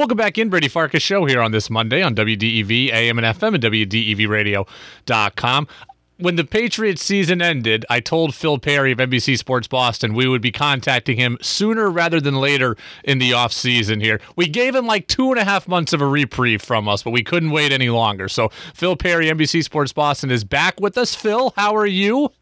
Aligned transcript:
Welcome 0.00 0.16
back 0.16 0.38
in, 0.38 0.48
Brady 0.48 0.68
Farkas 0.68 1.02
show 1.02 1.26
here 1.26 1.42
on 1.42 1.52
this 1.52 1.68
Monday 1.68 2.00
on 2.00 2.14
WDEV, 2.14 2.90
AM 2.90 3.18
and 3.18 3.38
FM, 3.38 3.52
and 3.52 3.62
WDEVradio.com. 3.62 5.68
When 6.16 6.36
the 6.36 6.44
Patriots 6.44 7.04
season 7.04 7.42
ended, 7.42 7.84
I 7.90 8.00
told 8.00 8.34
Phil 8.34 8.58
Perry 8.58 8.92
of 8.92 8.98
NBC 8.98 9.36
Sports 9.36 9.68
Boston 9.68 10.14
we 10.14 10.26
would 10.26 10.40
be 10.40 10.52
contacting 10.52 11.18
him 11.18 11.36
sooner 11.42 11.90
rather 11.90 12.18
than 12.18 12.36
later 12.36 12.78
in 13.04 13.18
the 13.18 13.32
offseason 13.32 14.00
here. 14.00 14.22
We 14.36 14.48
gave 14.48 14.74
him 14.74 14.86
like 14.86 15.06
two 15.06 15.32
and 15.32 15.38
a 15.38 15.44
half 15.44 15.68
months 15.68 15.92
of 15.92 16.00
a 16.00 16.06
reprieve 16.06 16.62
from 16.62 16.88
us, 16.88 17.02
but 17.02 17.10
we 17.10 17.22
couldn't 17.22 17.50
wait 17.50 17.70
any 17.70 17.90
longer. 17.90 18.30
So 18.30 18.48
Phil 18.72 18.96
Perry, 18.96 19.26
NBC 19.26 19.62
Sports 19.62 19.92
Boston, 19.92 20.30
is 20.30 20.44
back 20.44 20.80
with 20.80 20.96
us. 20.96 21.14
Phil, 21.14 21.52
how 21.56 21.76
are 21.76 21.84
you? 21.84 22.32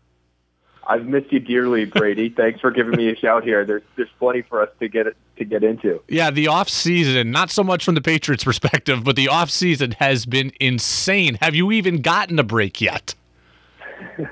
I've 0.89 1.07
missed 1.07 1.31
you 1.31 1.39
dearly, 1.39 1.85
Brady. 1.85 2.29
Thanks 2.37 2.61
for 2.61 2.71
giving 2.71 2.97
me 2.97 3.11
a 3.11 3.17
shout 3.17 3.45
here. 3.45 3.65
There's 3.65 3.83
there's 3.97 4.09
plenty 4.19 4.43
for 4.43 4.63
us 4.63 4.71
to 4.81 4.89
get 4.89 5.07
to 5.37 5.45
get 5.45 5.63
into. 5.63 6.03
Yeah, 6.09 6.31
the 6.31 6.49
off 6.49 6.69
season, 6.69 7.31
not 7.31 7.51
so 7.51 7.63
much 7.63 7.85
from 7.85 7.95
the 7.95 8.01
Patriots' 8.01 8.45
perspective, 8.45 9.05
but 9.05 9.15
the 9.15 9.29
off 9.29 9.51
season 9.51 9.93
has 9.93 10.25
been 10.25 10.53
insane. 10.59 11.37
Have 11.41 11.55
you 11.55 11.71
even 11.73 12.01
gotten 12.01 12.39
a 12.39 12.43
break 12.43 12.81
yet? 12.81 13.15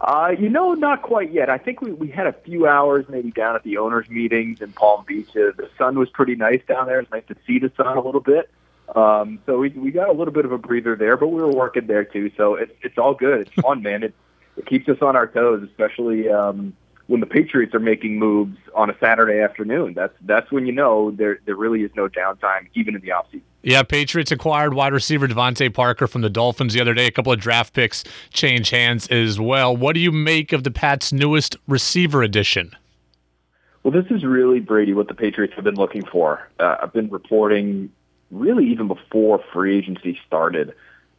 uh, 0.00 0.32
you 0.38 0.48
know, 0.48 0.74
not 0.74 1.02
quite 1.02 1.32
yet. 1.32 1.48
I 1.48 1.58
think 1.58 1.80
we, 1.80 1.92
we 1.92 2.08
had 2.08 2.26
a 2.26 2.32
few 2.32 2.66
hours 2.66 3.06
maybe 3.08 3.30
down 3.30 3.54
at 3.54 3.62
the 3.62 3.78
owners' 3.78 4.08
meetings 4.08 4.60
in 4.60 4.72
Palm 4.72 5.04
Beach. 5.06 5.30
Uh, 5.30 5.52
the 5.56 5.68
sun 5.78 5.98
was 5.98 6.10
pretty 6.10 6.34
nice 6.34 6.60
down 6.68 6.86
there. 6.86 7.00
It's 7.00 7.10
nice 7.10 7.26
to 7.28 7.36
see 7.46 7.58
the 7.58 7.72
sun 7.76 7.96
a 7.96 8.00
little 8.00 8.20
bit. 8.20 8.50
Um, 8.94 9.38
so 9.46 9.58
we 9.58 9.68
we 9.70 9.92
got 9.92 10.08
a 10.08 10.12
little 10.12 10.34
bit 10.34 10.44
of 10.44 10.52
a 10.52 10.58
breather 10.58 10.96
there, 10.96 11.16
but 11.16 11.28
we 11.28 11.40
were 11.40 11.52
working 11.52 11.86
there 11.86 12.04
too. 12.04 12.30
So 12.36 12.56
it's 12.56 12.72
it's 12.82 12.98
all 12.98 13.14
good. 13.14 13.42
It's 13.42 13.52
fun, 13.52 13.82
man. 13.82 14.02
It 14.02 14.14
it 14.60 14.66
keeps 14.66 14.88
us 14.90 14.98
on 15.00 15.16
our 15.16 15.26
toes, 15.26 15.66
especially 15.66 16.28
um, 16.28 16.74
when 17.06 17.20
the 17.20 17.26
Patriots 17.26 17.74
are 17.74 17.80
making 17.80 18.18
moves 18.18 18.58
on 18.74 18.90
a 18.90 18.96
Saturday 19.00 19.40
afternoon. 19.40 19.94
That's 19.94 20.12
that's 20.20 20.52
when 20.52 20.66
you 20.66 20.72
know 20.72 21.12
there 21.12 21.38
there 21.46 21.56
really 21.56 21.82
is 21.82 21.90
no 21.96 22.08
downtime, 22.08 22.68
even 22.74 22.94
in 22.94 23.00
the 23.00 23.08
offseason. 23.08 23.40
Yeah, 23.62 23.82
Patriots 23.82 24.30
acquired 24.30 24.74
wide 24.74 24.92
receiver 24.92 25.26
DeVante 25.26 25.72
Parker 25.72 26.06
from 26.06 26.20
the 26.20 26.28
Dolphins 26.28 26.74
the 26.74 26.80
other 26.80 26.92
day. 26.92 27.06
A 27.06 27.10
couple 27.10 27.32
of 27.32 27.40
draft 27.40 27.72
picks 27.72 28.04
change 28.32 28.68
hands 28.70 29.06
as 29.08 29.40
well. 29.40 29.74
What 29.74 29.94
do 29.94 30.00
you 30.00 30.12
make 30.12 30.52
of 30.52 30.62
the 30.62 30.70
Pats' 30.70 31.12
newest 31.12 31.56
receiver 31.66 32.22
addition? 32.22 32.72
Well, 33.82 33.92
this 33.92 34.10
is 34.10 34.24
really 34.24 34.60
Brady 34.60 34.92
what 34.92 35.08
the 35.08 35.14
Patriots 35.14 35.54
have 35.54 35.64
been 35.64 35.76
looking 35.76 36.04
for. 36.04 36.46
Uh, 36.58 36.76
I've 36.82 36.92
been 36.92 37.08
reporting 37.08 37.90
really 38.30 38.66
even 38.66 38.88
before 38.88 39.42
free 39.52 39.76
agency 39.78 40.18
started 40.26 40.74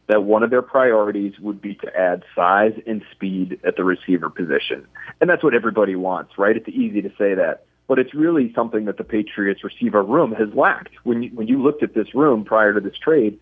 that 0.08 0.24
one 0.24 0.42
of 0.42 0.50
their 0.50 0.62
priorities 0.62 1.38
would 1.40 1.60
be 1.60 1.74
to 1.76 1.96
add 1.96 2.24
size 2.34 2.74
and 2.86 3.02
speed 3.12 3.60
at 3.64 3.76
the 3.76 3.84
receiver 3.84 4.28
position. 4.28 4.86
And 5.20 5.30
that's 5.30 5.42
what 5.42 5.54
everybody 5.54 5.94
wants, 5.94 6.36
right? 6.38 6.56
It's 6.56 6.68
easy 6.68 7.02
to 7.02 7.10
say 7.16 7.34
that. 7.34 7.64
But 7.88 7.98
it's 7.98 8.14
really 8.14 8.52
something 8.54 8.86
that 8.86 8.96
the 8.96 9.04
Patriots 9.04 9.62
receiver 9.64 10.02
room 10.02 10.32
has 10.32 10.48
lacked. 10.54 10.92
When 11.04 11.22
you, 11.22 11.30
when 11.30 11.46
you 11.46 11.62
looked 11.62 11.82
at 11.82 11.94
this 11.94 12.14
room 12.14 12.44
prior 12.44 12.74
to 12.74 12.80
this 12.80 12.96
trade, 12.96 13.38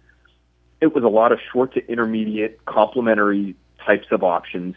it 0.81 0.94
was 0.94 1.05
a 1.05 1.08
lot 1.08 1.33
of 1.33 1.38
short 1.53 1.75
to 1.75 1.86
intermediate 1.91 2.64
complementary 2.64 3.55
types 3.84 4.06
of 4.11 4.22
options 4.22 4.77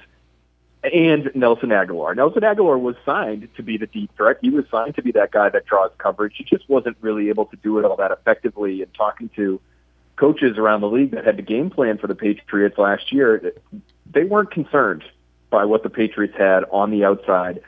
and 0.84 1.32
Nelson 1.34 1.70
Agholor. 1.70 2.16
Nelson 2.16 2.42
Agholor 2.42 2.80
was 2.80 2.96
signed 3.06 3.48
to 3.56 3.64
be 3.64 3.78
the 3.78 3.88
deep 3.88 4.12
threat. 4.18 4.38
He 4.42 4.50
was 4.50 4.66
signed 4.70 4.96
to 4.96 5.02
be 5.02 5.12
that 5.14 5.32
guy 5.32 5.50
that 5.50 5.66
draws 5.66 5.92
coverage. 5.98 6.34
He 6.38 6.44
just 6.44 6.70
wasn't 6.70 6.98
really 7.00 7.30
able 7.30 7.46
to 7.46 7.56
do 7.58 7.80
it 7.80 7.86
all 7.86 7.96
that 7.98 8.12
effectively. 8.12 8.82
And 8.82 8.94
talking 8.94 9.30
to 9.36 9.62
coaches 10.24 10.58
around 10.58 10.80
the 10.80 10.88
league 10.88 11.12
that 11.12 11.26
had 11.26 11.36
the 11.36 11.42
game 11.42 11.70
plan 11.70 11.98
for 11.98 12.08
the 12.08 12.16
Patriots 12.16 12.78
last 12.78 13.12
year, 13.12 13.54
they 14.10 14.24
weren't 14.24 14.52
concerned 14.52 15.04
by 15.50 15.66
what 15.66 15.84
the 15.84 15.90
Patriots 15.90 16.34
had 16.38 16.64
on 16.72 16.92
the 16.92 17.04
outside. 17.04 17.62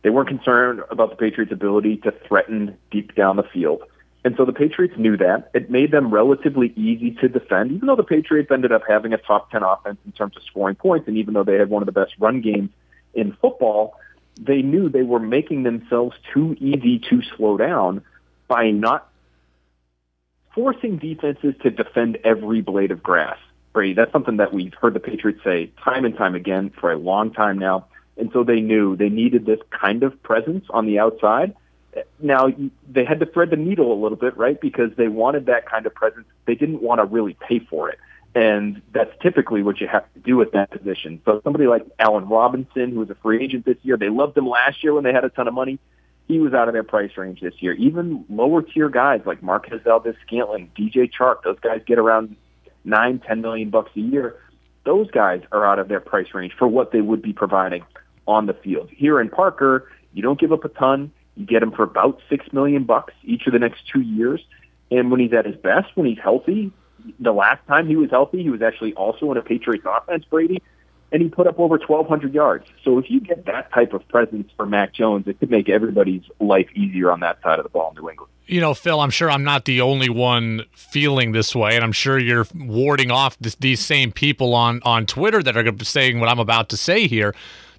They 0.00 0.08
weren't 0.08 0.28
concerned 0.28 0.80
about 0.88 1.10
the 1.10 1.16
Patriots' 1.16 1.52
ability 1.52 1.98
to 1.98 2.10
threaten 2.26 2.78
deep 2.90 3.14
down 3.14 3.36
the 3.36 3.42
field. 3.42 3.82
And 4.24 4.34
so 4.38 4.46
the 4.46 4.52
Patriots 4.54 4.94
knew 4.96 5.18
that. 5.18 5.50
It 5.52 5.70
made 5.70 5.90
them 5.90 6.10
relatively 6.10 6.72
easy 6.74 7.10
to 7.20 7.28
defend, 7.28 7.72
even 7.72 7.86
though 7.86 7.96
the 7.96 8.02
Patriots 8.02 8.50
ended 8.50 8.72
up 8.72 8.84
having 8.88 9.12
a 9.12 9.18
top 9.18 9.50
10 9.50 9.62
offense 9.62 9.98
in 10.06 10.12
terms 10.12 10.38
of 10.38 10.42
scoring 10.44 10.76
points. 10.76 11.06
And 11.06 11.18
even 11.18 11.34
though 11.34 11.44
they 11.44 11.56
had 11.56 11.68
one 11.68 11.82
of 11.82 11.86
the 11.86 11.92
best 11.92 12.14
run 12.18 12.40
games 12.40 12.70
in 13.12 13.36
football, 13.42 14.00
they 14.40 14.62
knew 14.62 14.88
they 14.88 15.02
were 15.02 15.20
making 15.20 15.64
themselves 15.64 16.16
too 16.32 16.56
easy 16.60 16.98
to 17.10 17.20
slow 17.36 17.58
down 17.58 18.02
by 18.48 18.70
not 18.70 19.10
forcing 20.54 20.98
defenses 20.98 21.54
to 21.62 21.70
defend 21.70 22.18
every 22.24 22.60
blade 22.60 22.90
of 22.90 23.02
grass. 23.02 23.38
Brady, 23.72 23.94
that's 23.94 24.12
something 24.12 24.36
that 24.36 24.52
we've 24.52 24.72
heard 24.74 24.94
the 24.94 25.00
Patriots 25.00 25.42
say 25.42 25.70
time 25.82 26.04
and 26.04 26.16
time 26.16 26.34
again 26.34 26.70
for 26.70 26.92
a 26.92 26.96
long 26.96 27.32
time 27.32 27.58
now. 27.58 27.86
And 28.16 28.30
so 28.32 28.44
they 28.44 28.60
knew 28.60 28.96
they 28.96 29.08
needed 29.08 29.44
this 29.44 29.58
kind 29.70 30.04
of 30.04 30.22
presence 30.22 30.64
on 30.70 30.86
the 30.86 31.00
outside. 31.00 31.54
Now, 32.20 32.48
they 32.88 33.04
had 33.04 33.20
to 33.20 33.26
thread 33.26 33.50
the 33.50 33.56
needle 33.56 33.92
a 33.92 33.98
little 34.00 34.16
bit, 34.16 34.36
right? 34.36 34.60
Because 34.60 34.90
they 34.96 35.08
wanted 35.08 35.46
that 35.46 35.68
kind 35.68 35.86
of 35.86 35.94
presence. 35.94 36.26
They 36.46 36.54
didn't 36.54 36.82
want 36.82 37.00
to 37.00 37.04
really 37.04 37.36
pay 37.40 37.58
for 37.58 37.90
it. 37.90 37.98
And 38.36 38.82
that's 38.92 39.10
typically 39.20 39.62
what 39.62 39.80
you 39.80 39.86
have 39.88 40.12
to 40.14 40.20
do 40.20 40.36
with 40.36 40.52
that 40.52 40.70
position. 40.70 41.20
So 41.24 41.40
somebody 41.42 41.66
like 41.66 41.84
Allen 41.98 42.28
Robinson, 42.28 42.92
who 42.92 43.00
was 43.00 43.10
a 43.10 43.14
free 43.16 43.42
agent 43.42 43.64
this 43.64 43.76
year, 43.82 43.96
they 43.96 44.08
loved 44.08 44.36
him 44.36 44.48
last 44.48 44.82
year 44.82 44.92
when 44.92 45.04
they 45.04 45.12
had 45.12 45.24
a 45.24 45.28
ton 45.28 45.46
of 45.46 45.54
money 45.54 45.78
he 46.26 46.38
was 46.38 46.54
out 46.54 46.68
of 46.68 46.74
their 46.74 46.82
price 46.82 47.10
range 47.16 47.40
this 47.40 47.54
year. 47.60 47.72
Even 47.74 48.24
lower 48.28 48.62
tier 48.62 48.88
guys 48.88 49.20
like 49.26 49.42
Marquez 49.42 49.80
Valdes-Scantling, 49.84 50.70
DJ 50.76 51.10
Chark, 51.12 51.42
those 51.44 51.58
guys 51.60 51.82
get 51.86 51.98
around 51.98 52.36
nine, 52.84 53.18
ten 53.18 53.40
million 53.40 53.70
bucks 53.70 53.90
a 53.96 54.00
year. 54.00 54.36
Those 54.84 55.10
guys 55.10 55.42
are 55.52 55.66
out 55.66 55.78
of 55.78 55.88
their 55.88 56.00
price 56.00 56.28
range 56.34 56.52
for 56.58 56.68
what 56.68 56.92
they 56.92 57.00
would 57.00 57.22
be 57.22 57.32
providing 57.32 57.84
on 58.26 58.46
the 58.46 58.54
field. 58.54 58.90
Here 58.90 59.20
in 59.20 59.28
Parker, 59.28 59.90
you 60.12 60.22
don't 60.22 60.38
give 60.38 60.52
up 60.52 60.64
a 60.64 60.68
ton. 60.68 61.12
You 61.36 61.46
get 61.46 61.62
him 61.62 61.72
for 61.72 61.82
about 61.82 62.20
six 62.28 62.50
million 62.52 62.84
bucks 62.84 63.12
each 63.24 63.46
of 63.46 63.52
the 63.52 63.58
next 63.58 63.82
two 63.92 64.00
years. 64.00 64.40
And 64.90 65.10
when 65.10 65.20
he's 65.20 65.32
at 65.32 65.46
his 65.46 65.56
best, 65.56 65.88
when 65.94 66.06
he's 66.06 66.18
healthy, 66.22 66.70
the 67.18 67.32
last 67.32 67.66
time 67.66 67.86
he 67.86 67.96
was 67.96 68.10
healthy, 68.10 68.42
he 68.42 68.50
was 68.50 68.62
actually 68.62 68.94
also 68.94 69.30
in 69.30 69.36
a 69.36 69.42
Patriots 69.42 69.84
offense, 69.86 70.24
Brady 70.24 70.62
and 71.14 71.22
he 71.22 71.28
put 71.28 71.46
up 71.46 71.60
over 71.60 71.78
1,200 71.78 72.34
yards. 72.34 72.66
So 72.82 72.98
if 72.98 73.08
you 73.08 73.20
get 73.20 73.46
that 73.46 73.70
type 73.72 73.92
of 73.92 74.06
presence 74.08 74.50
for 74.56 74.66
Mac 74.66 74.92
Jones, 74.92 75.28
it 75.28 75.38
could 75.38 75.48
make 75.48 75.68
everybody's 75.68 76.24
life 76.40 76.66
easier 76.74 77.12
on 77.12 77.20
that 77.20 77.40
side 77.40 77.60
of 77.60 77.62
the 77.62 77.68
ball 77.68 77.90
in 77.90 78.02
New 78.02 78.10
England. 78.10 78.32
You 78.46 78.60
know, 78.60 78.74
Phil, 78.74 78.98
I'm 78.98 79.10
sure 79.10 79.30
I'm 79.30 79.44
not 79.44 79.64
the 79.64 79.80
only 79.80 80.08
one 80.08 80.64
feeling 80.72 81.30
this 81.30 81.54
way, 81.54 81.76
and 81.76 81.84
I'm 81.84 81.92
sure 81.92 82.18
you're 82.18 82.48
warding 82.56 83.12
off 83.12 83.38
this, 83.38 83.54
these 83.54 83.78
same 83.78 84.10
people 84.10 84.54
on 84.54 84.82
on 84.84 85.06
Twitter 85.06 85.40
that 85.40 85.56
are 85.56 85.84
saying 85.84 86.18
what 86.18 86.28
I'm 86.28 86.40
about 86.40 86.68
to 86.70 86.76
say 86.76 87.06
here. 87.06 87.32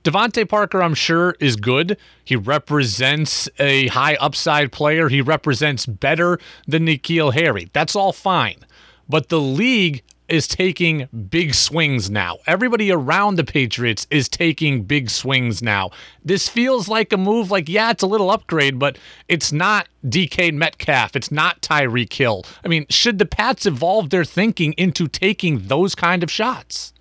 DeVante 0.06 0.47
Parker, 0.47 0.81
I'm 0.81 0.94
sure, 0.94 1.35
is 1.41 1.57
good. 1.57 1.97
He 2.23 2.38
represents 2.38 3.50
a 3.59 3.88
high 3.88 4.16
upside 4.16 4.72
player. 4.72 5.09
He 5.09 5.19
represents 5.19 5.85
better 5.85 6.40
than 6.67 6.85
N'Keal 6.85 7.34
Harry. 7.34 7.69
That's 7.73 7.97
all 7.97 8.13
fine. 8.13 8.66
But 9.09 9.28
the 9.28 9.41
league 9.41 10.03
is 10.27 10.47
taking 10.47 11.07
big 11.29 11.53
swings 11.53 12.09
now. 12.09 12.37
Everybody 12.47 12.91
around 12.91 13.35
the 13.35 13.43
Patriots 13.43 14.07
is 14.09 14.27
taking 14.27 14.83
big 14.83 15.09
swings 15.09 15.61
now. 15.61 15.91
This 16.23 16.49
feels 16.49 16.87
like 16.87 17.13
a 17.13 17.17
move 17.17 17.51
like, 17.51 17.69
yeah, 17.69 17.91
it's 17.91 18.03
a 18.03 18.07
little 18.07 18.31
upgrade, 18.31 18.79
but 18.79 18.97
it's 19.27 19.51
not 19.51 19.87
DK 20.05 20.53
Metcalf. 20.53 21.15
It's 21.15 21.31
not 21.31 21.61
Tyreek 21.61 22.13
Hill. 22.13 22.45
I 22.63 22.67
mean, 22.67 22.85
should 22.89 23.19
the 23.19 23.25
Pats 23.25 23.65
evolve 23.65 24.09
their 24.09 24.25
thinking 24.25 24.73
into 24.73 25.07
taking 25.07 25.67
those 25.67 25.95
kind 25.95 26.23
of 26.23 26.31
shots? 26.31 26.93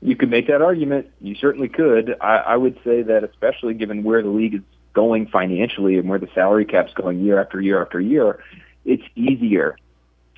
You 0.00 0.16
could 0.16 0.30
make 0.30 0.48
that 0.48 0.62
argument. 0.62 1.08
You 1.20 1.36
certainly 1.36 1.68
could. 1.68 2.16
I, 2.20 2.36
I 2.38 2.56
would 2.56 2.78
say 2.82 3.02
that 3.02 3.22
especially 3.22 3.74
given 3.74 4.02
where 4.02 4.22
the 4.22 4.30
league 4.30 4.54
is 4.54 4.60
going 4.94 5.26
financially 5.28 5.96
and 5.96 6.08
where 6.08 6.18
the 6.18 6.28
salary 6.34 6.64
cap's 6.64 6.92
going 6.92 7.20
year 7.20 7.40
after 7.40 7.60
year 7.60 7.80
after 7.80 8.00
year, 8.00 8.42
it's 8.84 9.04
easier 9.14 9.76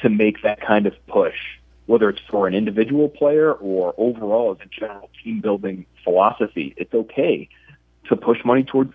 to 0.00 0.10
make 0.10 0.42
that 0.42 0.60
kind 0.60 0.86
of 0.86 0.94
push 1.06 1.34
whether 1.86 2.08
it's 2.08 2.20
for 2.30 2.46
an 2.46 2.54
individual 2.54 3.08
player 3.08 3.52
or 3.52 3.94
overall 3.98 4.52
as 4.52 4.66
a 4.66 4.68
general 4.68 5.10
team 5.22 5.40
building 5.40 5.86
philosophy, 6.02 6.74
it's 6.76 6.94
okay 6.94 7.48
to 8.08 8.16
push 8.16 8.38
money 8.44 8.64
towards 8.64 8.92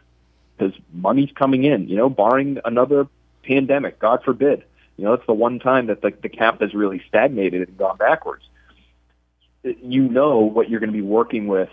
because 0.57 0.73
money's 0.94 1.31
coming 1.35 1.63
in, 1.63 1.88
you 1.88 1.95
know, 1.95 2.09
barring 2.09 2.59
another 2.66 3.07
pandemic, 3.44 3.99
God 3.99 4.23
forbid. 4.23 4.63
You 4.97 5.05
know, 5.05 5.16
that's 5.16 5.25
the 5.28 5.33
one 5.33 5.59
time 5.59 5.87
that 5.87 6.02
the, 6.02 6.14
the 6.22 6.29
cap 6.29 6.59
has 6.61 6.73
really 6.73 7.02
stagnated 7.08 7.67
and 7.67 7.78
gone 7.78 7.97
backwards. 7.97 8.43
You 9.64 10.08
know 10.09 10.40
what 10.40 10.69
you're 10.69 10.79
going 10.79 10.91
to 10.91 10.97
be 10.97 11.02
working 11.02 11.47
with 11.47 11.69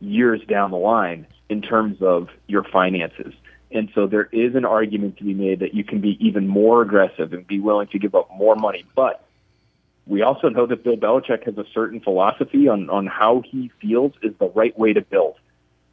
years 0.00 0.40
down 0.48 0.70
the 0.70 0.76
line 0.76 1.26
in 1.48 1.62
terms 1.62 2.00
of 2.02 2.28
your 2.46 2.62
finances. 2.62 3.34
And 3.70 3.90
so 3.94 4.06
there 4.06 4.28
is 4.32 4.54
an 4.54 4.64
argument 4.64 5.18
to 5.18 5.24
be 5.24 5.34
made 5.34 5.60
that 5.60 5.74
you 5.74 5.84
can 5.84 6.00
be 6.00 6.16
even 6.24 6.46
more 6.46 6.82
aggressive 6.82 7.32
and 7.32 7.46
be 7.46 7.60
willing 7.60 7.88
to 7.88 7.98
give 7.98 8.14
up 8.14 8.30
more 8.36 8.54
money. 8.54 8.84
But 8.94 9.24
we 10.08 10.22
also 10.22 10.48
know 10.48 10.66
that 10.66 10.82
Bill 10.82 10.96
Belichick 10.96 11.44
has 11.44 11.58
a 11.58 11.66
certain 11.74 12.00
philosophy 12.00 12.66
on, 12.66 12.88
on 12.88 13.06
how 13.06 13.42
he 13.44 13.70
feels 13.80 14.12
is 14.22 14.32
the 14.38 14.48
right 14.48 14.76
way 14.76 14.94
to 14.94 15.02
build. 15.02 15.36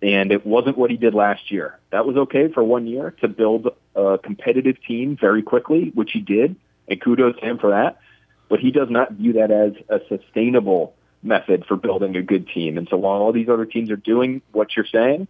And 0.01 0.31
it 0.31 0.45
wasn't 0.45 0.77
what 0.77 0.89
he 0.89 0.97
did 0.97 1.13
last 1.13 1.51
year. 1.51 1.77
That 1.91 2.05
was 2.05 2.15
okay 2.15 2.47
for 2.47 2.63
one 2.63 2.87
year 2.87 3.11
to 3.21 3.27
build 3.27 3.75
a 3.95 4.17
competitive 4.17 4.77
team 4.87 5.17
very 5.19 5.41
quickly, 5.41 5.91
which 5.93 6.11
he 6.13 6.21
did, 6.21 6.55
and 6.87 7.01
kudos 7.01 7.37
to 7.39 7.45
him 7.45 7.57
for 7.57 7.71
that. 7.71 7.99
But 8.47 8.59
he 8.59 8.71
does 8.71 8.89
not 8.89 9.13
view 9.13 9.33
that 9.33 9.51
as 9.51 9.73
a 9.89 9.99
sustainable 10.07 10.95
method 11.21 11.65
for 11.65 11.75
building 11.75 12.15
a 12.15 12.21
good 12.21 12.47
team. 12.47 12.77
And 12.77 12.87
so 12.87 12.97
while 12.97 13.21
all 13.21 13.33
these 13.33 13.49
other 13.49 13.65
teams 13.65 13.89
are 13.89 13.97
doing 13.97 14.41
what 14.51 14.75
you're 14.75 14.85
saying, 14.85 15.27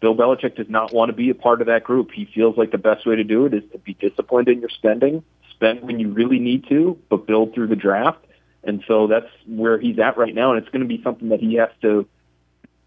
Bill 0.00 0.14
Belichick 0.14 0.54
does 0.54 0.68
not 0.68 0.92
want 0.92 1.10
to 1.10 1.12
be 1.12 1.30
a 1.30 1.34
part 1.34 1.60
of 1.60 1.66
that 1.66 1.84
group. 1.84 2.12
He 2.12 2.24
feels 2.24 2.56
like 2.56 2.70
the 2.70 2.78
best 2.78 3.04
way 3.04 3.16
to 3.16 3.24
do 3.24 3.46
it 3.46 3.54
is 3.54 3.64
to 3.72 3.78
be 3.78 3.94
disciplined 3.94 4.48
in 4.48 4.60
your 4.60 4.68
spending, 4.68 5.24
spend 5.58 5.82
when 5.82 5.98
you 5.98 6.10
really 6.10 6.38
need 6.38 6.68
to, 6.68 6.98
but 7.08 7.26
build 7.26 7.54
through 7.54 7.66
the 7.66 7.76
draft. 7.76 8.24
And 8.62 8.82
so 8.86 9.06
that's 9.06 9.26
where 9.46 9.78
he's 9.78 9.98
at 9.98 10.16
right 10.16 10.34
now, 10.34 10.52
and 10.52 10.62
it's 10.62 10.70
going 10.72 10.82
to 10.82 10.88
be 10.88 11.02
something 11.02 11.28
that 11.30 11.40
he 11.40 11.54
has 11.54 11.70
to 11.82 12.06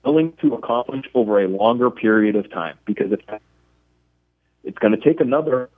willing 0.03 0.33
to 0.41 0.55
accomplish 0.55 1.05
over 1.13 1.39
a 1.39 1.47
longer 1.47 1.91
period 1.91 2.35
of 2.35 2.49
time 2.49 2.77
because 2.85 3.11
it's 3.11 3.23
it's 4.63 4.77
going 4.77 4.95
to 4.95 4.99
take 4.99 5.19
another 5.21 5.69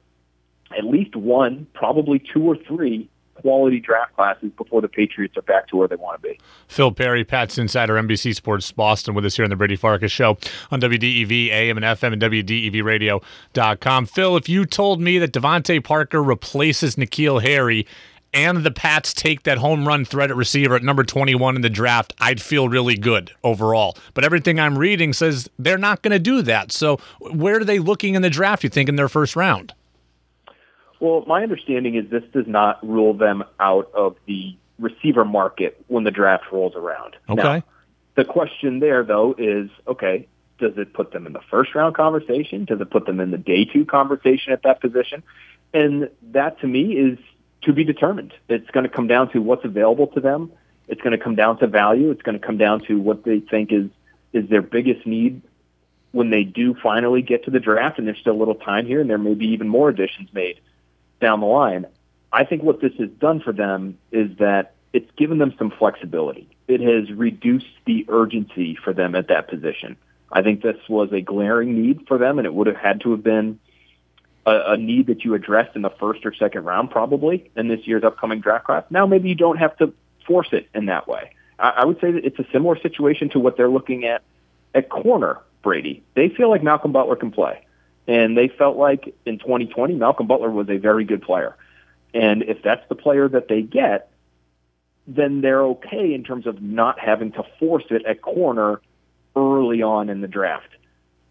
at 0.78 0.86
least 0.86 1.16
one, 1.16 1.68
probably 1.74 2.20
two 2.20 2.44
or 2.44 2.56
three 2.56 3.10
quality 3.36 3.80
draft 3.80 4.16
classes 4.16 4.52
before 4.58 4.82
the 4.82 4.88
Patriots 4.88 5.36
are 5.38 5.42
back 5.42 5.68
to 5.68 5.78
where 5.78 5.88
they 5.88 5.96
want 5.96 6.22
to 6.22 6.28
be. 6.28 6.40
Phil 6.68 6.92
Perry, 6.92 7.24
Pats 7.24 7.58
Insider, 7.58 7.96
NBC 7.96 8.36
Sports 8.36 8.72
Boston, 8.72 9.14
with 9.14 9.26
us 9.26 9.36
here 9.36 9.44
on 9.44 9.50
the 9.50 9.56
Brady 9.56 9.76
Farkas 9.76 10.12
Show 10.12 10.38
on 10.72 10.82
WDEV, 10.82 11.50
AM 11.50 11.78
and 11.78 11.86
FM, 11.86 12.14
and 12.14 12.22
WDEVradio.com. 12.22 14.06
Phil, 14.06 14.38
if 14.38 14.50
you 14.50 14.66
told 14.66 15.02
me 15.02 15.18
that 15.20 15.34
DeVante 15.34 15.84
Parker 15.84 16.22
replaces 16.22 16.96
N'Keal 16.96 17.42
Harry 17.42 17.86
and 18.34 18.64
the 18.64 18.72
Pats 18.72 19.14
take 19.14 19.44
that 19.44 19.60
home 19.60 19.88
run 19.88 20.06
threat 20.06 20.32
at 20.32 20.36
receiver 20.36 20.76
at 20.76 20.84
number 20.84 21.04
21 21.04 21.56
in 21.56 21.62
the 21.62 21.70
draft, 21.70 22.14
I'd 22.20 22.42
feel 22.42 22.68
really 22.68 22.96
good 22.96 23.32
overall. 23.44 23.96
But 24.14 24.24
everything 24.24 24.60
I'm 24.60 24.78
reading 24.78 25.14
says 25.14 25.50
they're 25.60 25.78
not 25.78 26.02
going 26.02 26.14
to 26.14 26.20
do 26.20 26.42
that. 26.44 26.72
So 26.72 26.98
where 27.20 27.58
are 27.58 27.66
they 27.66 27.80
looking 27.80 28.16
in 28.16 28.22
the 28.22 28.30
draft, 28.30 28.64
you 28.64 28.70
think, 28.70 28.90
in 28.90 28.96
their 28.96 29.10
first 29.10 29.36
round? 29.36 29.74
Well, 31.04 31.26
my 31.28 31.44
understanding 31.44 31.96
is 31.96 32.10
this 32.10 32.24
does 32.32 32.48
not 32.48 32.80
rule 32.82 33.14
them 33.14 33.44
out 33.60 33.92
of 33.94 34.16
the 34.26 34.56
receiver 34.80 35.26
market 35.26 35.84
when 35.88 36.06
the 36.06 36.12
draft 36.12 36.46
rolls 36.50 36.76
around. 36.78 37.18
Okay. 37.30 37.42
Now, 37.42 37.64
the 38.16 38.24
question 38.24 38.80
there, 38.80 39.04
though, 39.04 39.36
is 39.38 39.70
okay, 39.86 40.30
does 40.60 40.78
it 40.78 40.94
put 40.94 41.12
them 41.12 41.28
in 41.28 41.34
the 41.34 41.42
first 41.52 41.76
round 41.76 41.94
conversation? 41.94 42.64
Does 42.64 42.80
it 42.80 42.90
put 42.90 43.06
them 43.06 43.20
in 43.20 43.32
the 43.32 43.38
day 43.38 43.66
two 43.66 43.84
conversation 43.84 44.54
at 44.54 44.64
that 44.64 44.80
position? 44.80 45.24
And 45.74 46.10
that 46.32 46.62
to 46.62 46.68
me 46.68 46.94
is 46.94 47.20
to 47.64 47.74
be 47.74 47.84
determined. 47.84 48.34
It's 48.48 48.72
going 48.72 48.86
to 48.86 48.90
come 48.90 49.08
down 49.08 49.30
to 49.34 49.40
what's 49.42 49.66
available 49.66 50.08
to 50.08 50.22
them. 50.22 50.54
It's 50.88 51.02
going 51.02 51.18
to 51.18 51.22
come 51.22 51.36
down 51.36 51.60
to 51.60 51.68
value. 51.68 52.12
It's 52.12 52.22
going 52.22 52.40
to 52.40 52.46
come 52.46 52.58
down 52.58 52.80
to 52.86 52.98
what 52.98 53.26
they 53.26 53.42
think 53.42 53.74
is 53.74 53.90
is 54.32 54.48
their 54.48 54.62
biggest 54.62 55.06
need 55.06 55.42
when 56.14 56.30
they 56.30 56.46
do 56.46 56.76
finally 56.82 57.22
get 57.22 57.44
to 57.44 57.52
the 57.52 57.60
draft. 57.60 57.98
And 57.98 58.08
there's 58.08 58.20
still 58.20 58.36
a 58.36 58.40
little 58.40 58.56
time 58.56 58.86
here, 58.86 59.02
and 59.02 59.10
there 59.10 59.18
may 59.18 59.34
be 59.34 59.48
even 59.48 59.68
more 59.68 59.90
additions 59.90 60.30
made 60.32 60.62
down 61.24 61.40
the 61.40 61.48
line. 61.48 61.88
I 62.32 62.46
think 62.46 62.62
what 62.62 62.80
this 62.80 62.94
has 63.00 63.10
done 63.10 63.42
for 63.42 63.52
them 63.52 63.98
is 64.12 64.38
that 64.38 64.76
it's 64.94 65.10
given 65.18 65.40
them 65.40 65.54
some 65.58 65.72
flexibility. 65.72 66.48
It 66.68 66.82
has 66.82 67.12
reduced 67.12 67.66
the 67.86 68.06
urgency 68.08 68.78
for 68.84 68.94
them 68.94 69.16
at 69.16 69.28
that 69.30 69.48
position. 69.48 69.98
I 70.32 70.44
think 70.44 70.62
this 70.62 70.78
was 70.88 71.12
a 71.12 71.22
glaring 71.22 71.82
need 71.82 72.08
for 72.08 72.18
them, 72.18 72.38
and 72.38 72.46
it 72.46 72.54
would 72.54 72.68
have 72.68 72.76
had 72.76 73.02
to 73.02 73.12
have 73.12 73.24
been 73.24 73.60
a, 74.46 74.74
a 74.74 74.78
need 74.78 75.08
that 75.08 75.24
you 75.24 75.34
addressed 75.34 75.76
in 75.76 75.82
the 75.82 75.90
first 75.90 76.26
or 76.26 76.34
second 76.34 76.66
round, 76.66 76.92
probably 76.92 77.52
in 77.56 77.68
this 77.68 77.86
year's 77.86 78.04
upcoming 78.04 78.40
draft 78.40 78.66
class. 78.66 78.84
Now, 78.90 79.06
maybe 79.06 79.30
you 79.30 79.36
don't 79.36 79.58
have 79.58 79.76
to 79.78 79.94
force 80.26 80.50
it 80.52 80.70
in 80.74 80.88
that 80.88 81.08
way. 81.08 81.32
I, 81.60 81.70
I 81.70 81.86
would 81.86 82.00
say 82.02 82.12
that 82.12 82.26
it's 82.26 82.40
a 82.40 82.46
similar 82.52 82.80
situation 82.80 83.30
to 83.30 83.40
what 83.40 83.58
they're 83.58 83.70
looking 83.70 84.06
at 84.06 84.24
at 84.74 84.90
corner. 84.90 85.40
Brady, 85.62 86.04
they 86.16 86.28
feel 86.28 86.50
like 86.50 86.62
Malcolm 86.62 86.92
Butler 86.92 87.16
can 87.16 87.32
play, 87.32 87.66
and 88.08 88.38
they 88.38 88.48
felt 88.48 88.78
like 88.78 89.14
in 89.26 89.40
2020 89.40 89.96
Malcolm 89.96 90.28
Butler 90.28 90.50
was 90.50 90.70
a 90.70 90.78
very 90.78 91.06
good 91.06 91.22
player. 91.22 91.56
And 92.14 92.44
if 92.44 92.62
that's 92.62 92.88
the 92.90 92.96
player 92.96 93.28
that 93.28 93.48
they 93.48 93.62
get, 93.62 94.12
then 95.08 95.42
they're 95.42 95.64
okay 95.64 96.14
in 96.14 96.24
terms 96.24 96.48
of 96.48 96.62
not 96.62 97.00
having 97.00 97.32
to 97.34 97.44
force 97.60 97.86
it 97.90 98.06
at 98.06 98.22
corner 98.22 98.82
early 99.36 99.82
on 99.82 100.10
in 100.10 100.22
the 100.22 100.28
draft. 100.28 100.70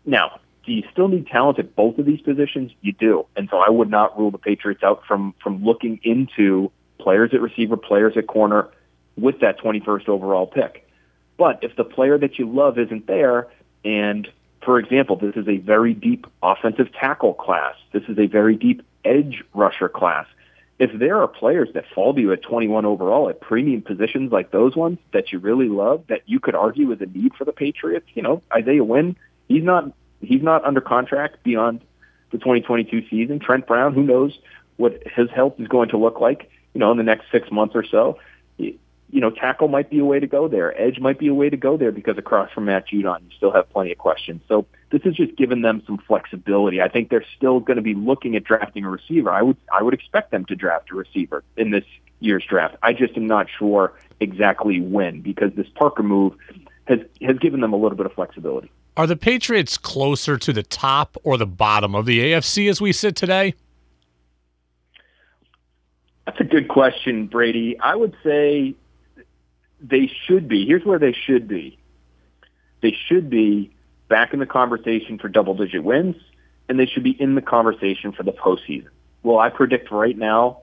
Now, 0.04 0.40
do 0.64 0.72
you 0.72 0.82
still 0.92 1.08
need 1.08 1.26
talent 1.26 1.58
at 1.58 1.74
both 1.74 1.98
of 1.98 2.06
these 2.06 2.20
positions? 2.20 2.72
You 2.80 2.92
do. 2.92 3.26
And 3.36 3.48
so 3.50 3.58
I 3.58 3.70
would 3.70 3.90
not 3.90 4.18
rule 4.18 4.30
the 4.30 4.38
Patriots 4.38 4.82
out 4.82 5.04
from, 5.06 5.34
from 5.42 5.64
looking 5.64 6.00
into 6.02 6.70
players 6.98 7.30
at 7.32 7.40
receiver, 7.40 7.76
players 7.76 8.16
at 8.16 8.26
corner 8.26 8.68
with 9.16 9.40
that 9.40 9.58
21st 9.58 10.08
overall 10.08 10.46
pick. 10.46 10.88
But 11.36 11.60
if 11.62 11.74
the 11.76 11.84
player 11.84 12.18
that 12.18 12.38
you 12.38 12.48
love 12.50 12.78
isn't 12.78 13.06
there, 13.06 13.48
and 13.84 14.28
for 14.64 14.78
example, 14.78 15.16
this 15.16 15.34
is 15.36 15.48
a 15.48 15.58
very 15.58 15.94
deep 15.94 16.26
offensive 16.42 16.92
tackle 16.92 17.34
class, 17.34 17.74
this 17.92 18.04
is 18.08 18.18
a 18.18 18.26
very 18.26 18.56
deep 18.56 18.82
edge 19.04 19.42
rusher 19.54 19.88
class. 19.88 20.26
If 20.78 20.98
there 20.98 21.20
are 21.20 21.28
players 21.28 21.68
that 21.74 21.84
fall 21.94 22.14
to 22.14 22.20
you 22.20 22.32
at 22.32 22.42
21 22.42 22.84
overall 22.84 23.28
at 23.28 23.40
premium 23.40 23.82
positions 23.82 24.32
like 24.32 24.50
those 24.50 24.74
ones 24.74 24.98
that 25.12 25.30
you 25.30 25.38
really 25.38 25.68
love, 25.68 26.04
that 26.08 26.22
you 26.26 26.40
could 26.40 26.54
argue 26.54 26.90
is 26.92 27.00
a 27.00 27.06
need 27.06 27.34
for 27.34 27.44
the 27.44 27.52
Patriots, 27.52 28.06
you 28.14 28.22
know, 28.22 28.42
Isaiah 28.52 28.82
Wynn, 28.82 29.16
he's 29.48 29.62
not 29.62 29.92
he's 30.20 30.42
not 30.42 30.64
under 30.64 30.80
contract 30.80 31.42
beyond 31.42 31.82
the 32.30 32.38
2022 32.38 33.08
season. 33.08 33.38
Trent 33.38 33.66
Brown, 33.66 33.94
who 33.94 34.02
knows 34.02 34.38
what 34.76 35.02
his 35.14 35.30
health 35.30 35.54
is 35.58 35.68
going 35.68 35.90
to 35.90 35.98
look 35.98 36.20
like, 36.20 36.50
you 36.74 36.80
know, 36.80 36.90
in 36.90 36.96
the 36.96 37.04
next 37.04 37.26
six 37.30 37.50
months 37.50 37.74
or 37.76 37.84
so. 37.84 38.18
You 39.12 39.20
know, 39.20 39.30
tackle 39.30 39.68
might 39.68 39.90
be 39.90 39.98
a 39.98 40.04
way 40.04 40.18
to 40.18 40.26
go 40.26 40.48
there. 40.48 40.78
Edge 40.80 40.98
might 40.98 41.18
be 41.18 41.28
a 41.28 41.34
way 41.34 41.50
to 41.50 41.56
go 41.56 41.76
there 41.76 41.92
because 41.92 42.18
across 42.18 42.50
from 42.50 42.64
Matt 42.64 42.88
Judon, 42.88 43.20
you 43.20 43.30
still 43.36 43.52
have 43.52 43.70
plenty 43.70 43.92
of 43.92 43.98
questions. 43.98 44.40
So 44.48 44.66
this 44.90 45.02
has 45.02 45.14
just 45.14 45.36
given 45.36 45.62
them 45.62 45.82
some 45.86 45.98
flexibility. 45.98 46.80
I 46.80 46.88
think 46.88 47.10
they're 47.10 47.24
still 47.36 47.60
going 47.60 47.76
to 47.76 47.82
be 47.82 47.94
looking 47.94 48.34
at 48.36 48.44
drafting 48.44 48.84
a 48.84 48.90
receiver. 48.90 49.30
I 49.30 49.42
would 49.42 49.58
I 49.72 49.82
would 49.82 49.94
expect 49.94 50.30
them 50.30 50.44
to 50.46 50.56
draft 50.56 50.90
a 50.90 50.94
receiver 50.94 51.44
in 51.56 51.70
this 51.70 51.84
year's 52.20 52.44
draft. 52.44 52.76
I 52.82 52.92
just 52.92 53.16
am 53.16 53.26
not 53.26 53.46
sure 53.58 53.92
exactly 54.20 54.80
when 54.80 55.20
because 55.20 55.52
this 55.54 55.68
Parker 55.74 56.02
move 56.02 56.34
has 56.86 57.00
has 57.20 57.38
given 57.38 57.60
them 57.60 57.72
a 57.72 57.76
little 57.76 57.96
bit 57.96 58.06
of 58.06 58.12
flexibility. 58.14 58.70
Are 58.96 59.06
the 59.06 59.16
Patriots 59.16 59.78
closer 59.78 60.36
to 60.36 60.52
the 60.52 60.62
top 60.62 61.16
or 61.22 61.38
the 61.38 61.46
bottom 61.46 61.94
of 61.94 62.06
the 62.06 62.20
AFC 62.20 62.68
as 62.68 62.80
we 62.80 62.92
sit 62.92 63.16
today? 63.16 63.54
That's 66.26 66.40
a 66.40 66.44
good 66.44 66.68
question, 66.68 67.26
Brady. 67.26 67.78
I 67.80 67.96
would 67.96 68.14
say 68.22 68.74
they 69.82 70.10
should 70.26 70.48
be. 70.48 70.64
Here's 70.66 70.84
where 70.84 70.98
they 70.98 71.12
should 71.12 71.48
be. 71.48 71.78
They 72.80 72.96
should 73.08 73.28
be 73.28 73.70
back 74.08 74.32
in 74.32 74.40
the 74.40 74.46
conversation 74.46 75.18
for 75.18 75.28
double-digit 75.28 75.82
wins, 75.82 76.16
and 76.68 76.78
they 76.78 76.86
should 76.86 77.02
be 77.02 77.20
in 77.20 77.34
the 77.34 77.42
conversation 77.42 78.12
for 78.12 78.22
the 78.22 78.32
postseason. 78.32 78.88
Well, 79.22 79.38
I 79.38 79.50
predict 79.50 79.90
right 79.90 80.16
now 80.16 80.58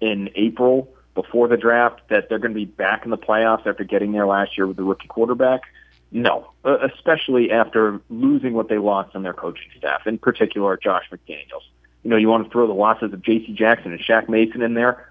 in 0.00 0.30
April 0.34 0.88
before 1.14 1.48
the 1.48 1.56
draft 1.56 2.00
that 2.08 2.28
they're 2.28 2.38
going 2.38 2.52
to 2.52 2.58
be 2.58 2.64
back 2.64 3.04
in 3.04 3.10
the 3.10 3.18
playoffs 3.18 3.66
after 3.66 3.84
getting 3.84 4.12
there 4.12 4.26
last 4.26 4.56
year 4.56 4.66
with 4.66 4.76
the 4.76 4.82
rookie 4.82 5.08
quarterback. 5.08 5.62
No, 6.10 6.50
uh, 6.64 6.78
especially 6.78 7.50
after 7.50 8.00
losing 8.08 8.52
what 8.52 8.68
they 8.68 8.78
lost 8.78 9.16
on 9.16 9.22
their 9.22 9.32
coaching 9.32 9.68
staff, 9.76 10.06
in 10.06 10.18
particular 10.18 10.76
Josh 10.76 11.04
McDaniels. 11.10 11.62
You 12.02 12.10
know, 12.10 12.16
you 12.16 12.28
want 12.28 12.44
to 12.44 12.50
throw 12.50 12.66
the 12.66 12.72
losses 12.72 13.12
of 13.12 13.22
J.C. 13.22 13.52
Jackson 13.52 13.92
and 13.92 14.00
Shaq 14.00 14.28
Mason 14.28 14.62
in 14.62 14.74
there. 14.74 15.08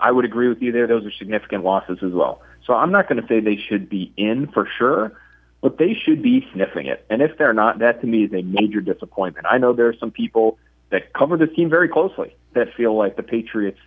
I 0.00 0.10
would 0.10 0.24
agree 0.24 0.48
with 0.48 0.62
you 0.62 0.72
there. 0.72 0.86
Those 0.86 1.06
are 1.06 1.12
significant 1.12 1.64
losses 1.64 1.98
as 2.02 2.12
well. 2.12 2.42
So 2.66 2.74
I'm 2.74 2.92
not 2.92 3.08
going 3.08 3.20
to 3.20 3.28
say 3.28 3.40
they 3.40 3.56
should 3.56 3.88
be 3.88 4.12
in 4.16 4.46
for 4.48 4.68
sure, 4.78 5.12
but 5.60 5.78
they 5.78 5.94
should 5.94 6.22
be 6.22 6.46
sniffing 6.52 6.86
it. 6.86 7.04
And 7.10 7.22
if 7.22 7.36
they're 7.38 7.52
not, 7.52 7.78
that 7.80 8.00
to 8.00 8.06
me 8.06 8.24
is 8.24 8.32
a 8.32 8.42
major 8.42 8.80
disappointment. 8.80 9.46
I 9.50 9.58
know 9.58 9.72
there 9.72 9.88
are 9.88 9.96
some 9.96 10.10
people 10.10 10.58
that 10.90 11.12
cover 11.12 11.36
this 11.36 11.54
team 11.54 11.70
very 11.70 11.88
closely 11.88 12.34
that 12.54 12.74
feel 12.74 12.96
like 12.96 13.16
the 13.16 13.22
Patriots 13.22 13.78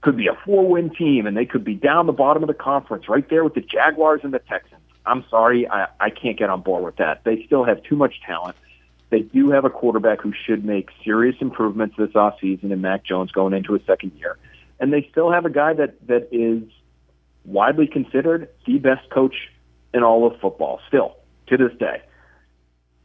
could 0.00 0.16
be 0.16 0.28
a 0.28 0.34
four-win 0.44 0.90
team 0.90 1.26
and 1.26 1.36
they 1.36 1.46
could 1.46 1.64
be 1.64 1.74
down 1.74 2.06
the 2.06 2.12
bottom 2.12 2.42
of 2.42 2.46
the 2.46 2.54
conference 2.54 3.08
right 3.08 3.28
there 3.28 3.44
with 3.44 3.54
the 3.54 3.60
Jaguars 3.60 4.20
and 4.22 4.32
the 4.32 4.38
Texans. 4.38 4.80
I'm 5.06 5.24
sorry, 5.30 5.68
I, 5.68 5.88
I 6.00 6.10
can't 6.10 6.38
get 6.38 6.50
on 6.50 6.60
board 6.60 6.84
with 6.84 6.96
that. 6.96 7.24
They 7.24 7.44
still 7.46 7.64
have 7.64 7.82
too 7.82 7.96
much 7.96 8.20
talent. 8.24 8.56
They 9.10 9.20
do 9.20 9.50
have 9.50 9.64
a 9.64 9.70
quarterback 9.70 10.20
who 10.20 10.32
should 10.32 10.64
make 10.64 10.90
serious 11.02 11.36
improvements 11.40 11.96
this 11.96 12.10
offseason 12.10 12.70
in 12.70 12.80
Mac 12.80 13.04
Jones 13.04 13.32
going 13.32 13.54
into 13.54 13.72
his 13.72 13.82
second 13.86 14.12
year. 14.18 14.36
And 14.80 14.92
they 14.92 15.08
still 15.10 15.30
have 15.30 15.44
a 15.44 15.50
guy 15.50 15.72
that, 15.74 16.06
that 16.06 16.28
is 16.32 16.62
widely 17.44 17.86
considered 17.86 18.48
the 18.66 18.78
best 18.78 19.08
coach 19.10 19.34
in 19.92 20.02
all 20.02 20.26
of 20.26 20.38
football, 20.40 20.80
still, 20.86 21.16
to 21.48 21.56
this 21.56 21.72
day. 21.78 22.02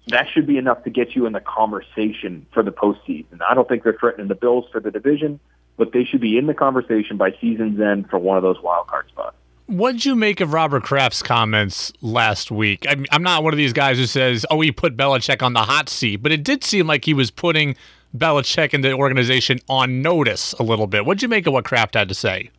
That 0.07 0.27
should 0.33 0.45
be 0.45 0.57
enough 0.57 0.83
to 0.83 0.89
get 0.89 1.15
you 1.15 1.25
in 1.25 1.33
the 1.33 1.39
conversation 1.39 2.45
for 2.53 2.61
the 2.61 2.71
postseason. 2.71 3.39
I 3.47 3.53
don't 3.53 3.67
think 3.67 3.83
they're 3.83 3.97
threatening 3.97 4.27
the 4.27 4.35
Bills 4.35 4.65
for 4.71 4.81
the 4.81 4.91
division, 4.91 5.39
but 5.77 5.93
they 5.93 6.03
should 6.03 6.19
be 6.21 6.37
in 6.37 6.47
the 6.47 6.53
conversation 6.53 7.17
by 7.17 7.31
season's 7.39 7.79
end 7.79 8.09
for 8.09 8.19
one 8.19 8.35
of 8.37 8.43
those 8.43 8.61
wild 8.61 8.87
card 8.87 9.07
spots. 9.07 9.37
What'd 9.67 10.03
you 10.03 10.15
make 10.15 10.41
of 10.41 10.51
Robert 10.51 10.83
Kraft's 10.83 11.23
comments 11.23 11.93
last 12.01 12.51
week? 12.51 12.85
I'm, 12.87 13.05
I'm 13.11 13.23
not 13.23 13.45
one 13.45 13.53
of 13.53 13.57
these 13.57 13.71
guys 13.71 13.97
who 13.97 14.05
says, 14.05 14.45
oh, 14.51 14.59
he 14.59 14.73
put 14.73 14.97
Belichick 14.97 15.41
on 15.41 15.53
the 15.53 15.61
hot 15.61 15.87
seat, 15.87 16.17
but 16.17 16.33
it 16.33 16.43
did 16.43 16.65
seem 16.65 16.85
like 16.85 17.05
he 17.05 17.13
was 17.13 17.31
putting 17.31 17.77
Belichick 18.15 18.73
and 18.73 18.83
the 18.83 18.93
organization 18.93 19.59
on 19.67 20.01
notice 20.01 20.53
a 20.53 20.63
little 20.63 20.87
bit. 20.87 21.05
What'd 21.05 21.21
you 21.21 21.27
make 21.27 21.47
of 21.47 21.53
what 21.53 21.65
Kraft 21.65 21.95
had 21.95 22.09
to 22.09 22.15
say? 22.15 22.49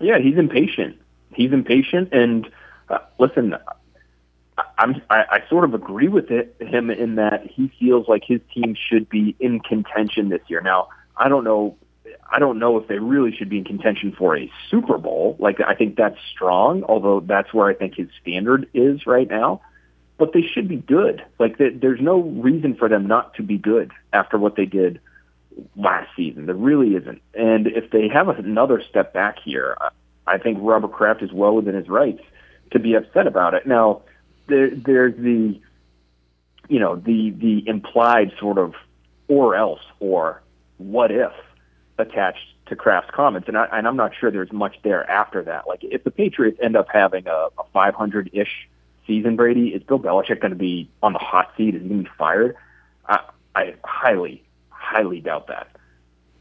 Yeah, 0.00 0.18
he's 0.18 0.38
impatient. 0.38 0.98
He's 1.34 1.52
impatient, 1.52 2.12
and 2.12 2.48
uh, 2.88 2.98
listen, 3.18 3.56
I'm 4.78 5.00
I, 5.08 5.24
I 5.30 5.48
sort 5.48 5.64
of 5.64 5.74
agree 5.74 6.08
with 6.08 6.30
it, 6.30 6.56
him 6.60 6.90
in 6.90 7.14
that 7.16 7.46
he 7.46 7.72
feels 7.78 8.08
like 8.08 8.22
his 8.24 8.40
team 8.52 8.76
should 8.76 9.08
be 9.08 9.34
in 9.40 9.60
contention 9.60 10.28
this 10.28 10.42
year. 10.48 10.60
Now, 10.60 10.88
I 11.16 11.28
don't 11.28 11.44
know 11.44 11.76
I 12.30 12.38
don't 12.38 12.58
know 12.58 12.78
if 12.78 12.88
they 12.88 12.98
really 12.98 13.34
should 13.34 13.48
be 13.48 13.58
in 13.58 13.64
contention 13.64 14.14
for 14.16 14.36
a 14.36 14.50
Super 14.70 14.98
Bowl. 14.98 15.36
Like 15.38 15.60
I 15.60 15.74
think 15.74 15.96
that's 15.96 16.18
strong, 16.30 16.82
although 16.84 17.20
that's 17.20 17.52
where 17.52 17.68
I 17.68 17.74
think 17.74 17.94
his 17.96 18.08
standard 18.20 18.68
is 18.74 19.06
right 19.06 19.28
now. 19.28 19.60
But 20.22 20.34
they 20.34 20.42
should 20.42 20.68
be 20.68 20.76
good. 20.76 21.20
Like 21.40 21.58
there's 21.58 22.00
no 22.00 22.20
reason 22.20 22.76
for 22.76 22.88
them 22.88 23.08
not 23.08 23.34
to 23.34 23.42
be 23.42 23.58
good 23.58 23.90
after 24.12 24.38
what 24.38 24.54
they 24.54 24.66
did 24.66 25.00
last 25.74 26.10
season. 26.14 26.46
There 26.46 26.54
really 26.54 26.94
isn't. 26.94 27.20
And 27.34 27.66
if 27.66 27.90
they 27.90 28.06
have 28.06 28.28
another 28.28 28.80
step 28.88 29.12
back 29.12 29.40
here, 29.44 29.76
I 30.24 30.38
think 30.38 30.58
Robert 30.60 30.92
Kraft 30.92 31.22
is 31.22 31.32
well 31.32 31.56
within 31.56 31.74
his 31.74 31.88
rights 31.88 32.22
to 32.70 32.78
be 32.78 32.94
upset 32.94 33.26
about 33.26 33.54
it. 33.54 33.66
Now, 33.66 34.02
there, 34.46 34.70
there's 34.70 35.16
the, 35.16 35.60
you 36.68 36.78
know, 36.78 36.94
the 36.94 37.30
the 37.30 37.66
implied 37.66 38.32
sort 38.38 38.58
of 38.58 38.74
or 39.26 39.56
else 39.56 39.82
or 39.98 40.40
what 40.78 41.10
if 41.10 41.32
attached 41.98 42.46
to 42.66 42.76
Kraft's 42.76 43.10
comments, 43.12 43.48
and, 43.48 43.58
I, 43.58 43.66
and 43.72 43.88
I'm 43.88 43.96
not 43.96 44.12
sure 44.14 44.30
there's 44.30 44.52
much 44.52 44.76
there 44.84 45.02
after 45.10 45.42
that. 45.42 45.66
Like 45.66 45.82
if 45.82 46.04
the 46.04 46.12
Patriots 46.12 46.60
end 46.62 46.76
up 46.76 46.86
having 46.92 47.26
a, 47.26 47.48
a 47.58 47.64
500-ish 47.74 48.68
season, 49.06 49.36
Brady, 49.36 49.68
is 49.68 49.82
Bill 49.82 49.98
Belichick 49.98 50.40
going 50.40 50.52
to 50.52 50.58
be 50.58 50.90
on 51.02 51.12
the 51.12 51.18
hot 51.18 51.52
seat? 51.56 51.74
Is 51.74 51.82
he 51.82 51.88
going 51.88 52.04
to 52.04 52.10
be 52.10 52.16
fired? 52.16 52.56
I, 53.06 53.20
I 53.54 53.74
highly, 53.84 54.42
highly 54.70 55.20
doubt 55.20 55.48
that. 55.48 55.68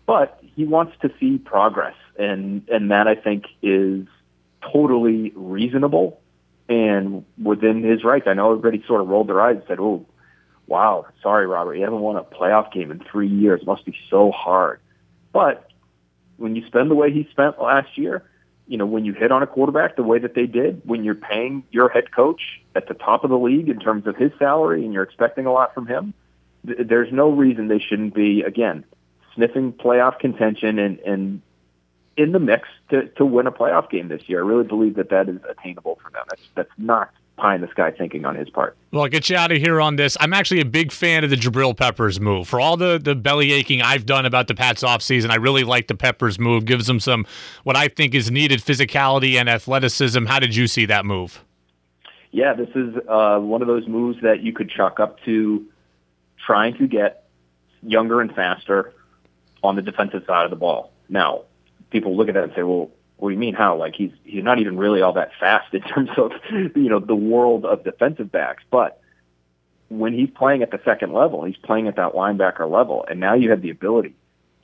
But 0.05 0.39
he 0.55 0.65
wants 0.65 0.93
to 1.01 1.11
see 1.19 1.37
progress, 1.37 1.95
and 2.17 2.67
and 2.69 2.91
that 2.91 3.07
I 3.07 3.15
think 3.15 3.45
is 3.61 4.07
totally 4.61 5.31
reasonable 5.35 6.19
and 6.67 7.25
within 7.41 7.83
his 7.83 8.03
rights. 8.03 8.27
I 8.27 8.33
know 8.33 8.51
everybody 8.51 8.83
sort 8.87 9.01
of 9.01 9.07
rolled 9.07 9.29
their 9.29 9.41
eyes 9.41 9.57
and 9.57 9.65
said, 9.67 9.79
"Oh, 9.79 10.05
wow, 10.67 11.05
sorry, 11.21 11.47
Robert, 11.47 11.75
you 11.75 11.83
haven't 11.83 12.01
won 12.01 12.17
a 12.17 12.23
playoff 12.23 12.73
game 12.73 12.91
in 12.91 12.99
three 12.99 13.27
years. 13.27 13.61
It 13.61 13.67
must 13.67 13.85
be 13.85 13.95
so 14.09 14.31
hard." 14.31 14.79
But 15.31 15.69
when 16.37 16.55
you 16.55 16.65
spend 16.67 16.91
the 16.91 16.95
way 16.95 17.11
he 17.11 17.27
spent 17.31 17.61
last 17.61 17.97
year, 17.97 18.23
you 18.67 18.77
know, 18.77 18.85
when 18.85 19.05
you 19.05 19.13
hit 19.13 19.31
on 19.31 19.43
a 19.43 19.47
quarterback 19.47 19.95
the 19.95 20.03
way 20.03 20.19
that 20.19 20.33
they 20.33 20.45
did, 20.45 20.81
when 20.85 21.03
you're 21.03 21.15
paying 21.15 21.63
your 21.71 21.89
head 21.89 22.11
coach 22.11 22.41
at 22.75 22.87
the 22.87 22.93
top 22.93 23.23
of 23.23 23.29
the 23.29 23.37
league 23.37 23.69
in 23.69 23.79
terms 23.79 24.07
of 24.07 24.15
his 24.15 24.31
salary 24.39 24.85
and 24.85 24.93
you're 24.93 25.03
expecting 25.03 25.45
a 25.45 25.51
lot 25.51 25.73
from 25.73 25.87
him, 25.87 26.13
th- 26.65 26.79
there's 26.87 27.11
no 27.11 27.29
reason 27.29 27.67
they 27.67 27.79
shouldn't 27.79 28.13
be, 28.13 28.41
again, 28.41 28.85
sniffing 29.35 29.73
playoff 29.73 30.19
contention 30.19 30.79
and, 30.79 30.99
and 30.99 31.41
in 32.17 32.31
the 32.31 32.39
mix 32.39 32.67
to, 32.89 33.07
to 33.09 33.25
win 33.25 33.47
a 33.47 33.51
playoff 33.51 33.89
game 33.89 34.07
this 34.07 34.21
year. 34.27 34.43
I 34.43 34.47
really 34.47 34.63
believe 34.63 34.95
that 34.95 35.09
that 35.09 35.27
is 35.29 35.39
attainable 35.49 35.99
for 36.01 36.11
them. 36.11 36.23
That's, 36.29 36.41
that's 36.55 36.71
not 36.77 37.11
pie 37.41 37.55
in 37.55 37.61
the 37.61 37.67
sky 37.69 37.91
thinking 37.91 38.23
on 38.23 38.35
his 38.35 38.49
part. 38.49 38.77
Well, 38.91 39.03
I'll 39.03 39.09
get 39.09 39.29
you 39.29 39.35
out 39.35 39.51
of 39.51 39.57
here 39.57 39.81
on 39.81 39.95
this. 39.95 40.15
I'm 40.19 40.31
actually 40.31 40.61
a 40.61 40.65
big 40.65 40.91
fan 40.91 41.23
of 41.23 41.31
the 41.31 41.35
Jabril 41.35 41.75
Peppers 41.75 42.19
move. 42.19 42.47
For 42.47 42.59
all 42.59 42.77
the, 42.77 42.99
the 43.03 43.15
belly 43.15 43.51
aching 43.51 43.81
I've 43.81 44.05
done 44.05 44.25
about 44.25 44.47
the 44.47 44.53
Pats 44.53 44.83
offseason, 44.83 45.31
I 45.31 45.35
really 45.35 45.63
like 45.63 45.87
the 45.87 45.95
Peppers 45.95 46.37
move. 46.37 46.65
Gives 46.65 46.85
them 46.85 46.99
some 46.99 47.25
what 47.63 47.75
I 47.75 47.87
think 47.87 48.13
is 48.13 48.29
needed 48.29 48.59
physicality 48.59 49.39
and 49.39 49.49
athleticism. 49.49 50.25
How 50.25 50.39
did 50.39 50.55
you 50.55 50.67
see 50.67 50.85
that 50.85 51.03
move? 51.03 51.43
Yeah, 52.29 52.53
this 52.53 52.69
is 52.75 52.95
uh, 53.09 53.39
one 53.39 53.61
of 53.61 53.67
those 53.67 53.87
moves 53.87 54.21
that 54.21 54.41
you 54.41 54.53
could 54.53 54.69
chalk 54.69 54.99
up 54.99 55.19
to 55.25 55.65
trying 56.45 56.77
to 56.77 56.87
get 56.87 57.27
younger 57.81 58.21
and 58.21 58.33
faster 58.33 58.93
on 59.63 59.75
the 59.75 59.81
defensive 59.81 60.23
side 60.27 60.45
of 60.45 60.51
the 60.51 60.55
ball. 60.55 60.91
Now, 61.09 61.43
people 61.89 62.15
look 62.15 62.29
at 62.29 62.35
that 62.35 62.43
and 62.43 62.53
say, 62.55 62.63
well, 62.63 62.89
what 63.21 63.29
do 63.29 63.33
you 63.33 63.39
mean 63.39 63.53
how? 63.53 63.77
Like 63.77 63.93
he's 63.93 64.09
he's 64.23 64.43
not 64.43 64.57
even 64.57 64.77
really 64.77 65.03
all 65.03 65.13
that 65.13 65.29
fast 65.39 65.71
in 65.75 65.81
terms 65.93 66.09
of 66.17 66.31
you 66.51 66.89
know 66.89 66.99
the 66.99 67.15
world 67.15 67.65
of 67.65 67.83
defensive 67.83 68.31
backs, 68.31 68.63
but 68.71 68.99
when 69.89 70.13
he's 70.13 70.29
playing 70.31 70.63
at 70.63 70.71
the 70.71 70.79
second 70.83 71.13
level, 71.13 71.43
he's 71.43 71.57
playing 71.57 71.87
at 71.87 71.97
that 71.97 72.13
linebacker 72.13 72.67
level, 72.69 73.05
and 73.07 73.19
now 73.19 73.35
you 73.35 73.51
have 73.51 73.61
the 73.61 73.69
ability 73.69 74.15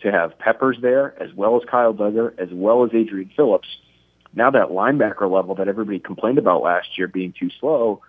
to 0.02 0.12
have 0.12 0.40
Peppers 0.40 0.78
there 0.82 1.14
as 1.22 1.32
well 1.36 1.56
as 1.58 1.70
Kyle 1.70 1.94
Dugger 1.94 2.34
as 2.40 2.50
well 2.52 2.84
as 2.84 2.90
Adrian 2.96 3.30
Phillips. 3.36 3.68
Now 4.34 4.50
that 4.50 4.70
linebacker 4.70 5.32
level 5.32 5.54
that 5.56 5.68
everybody 5.68 6.00
complained 6.00 6.40
about 6.40 6.64
last 6.64 6.98
year 6.98 7.08
being 7.08 7.36
too 7.40 7.52
slow 7.60 8.02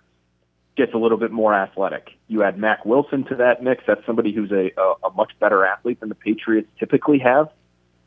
gets 0.75 0.95
a 0.95 0.97
little 0.97 1.17
bit 1.19 1.31
more 1.31 1.53
athletic. 1.53 2.17
You 2.27 2.41
add 2.41 2.57
Mack 2.57 2.85
Wilson 2.85 3.23
to 3.25 3.35
that 3.35 3.61
mix. 3.61 3.83
That's 3.85 4.03
somebody 4.03 4.33
who's 4.33 4.51
a, 4.51 4.71
a, 4.77 5.07
a 5.09 5.11
much 5.15 5.33
better 5.39 5.63
athlete 5.63 5.99
than 5.99 6.09
the 6.09 6.15
Patriots 6.15 6.69
typically 6.79 7.19
have 7.19 7.49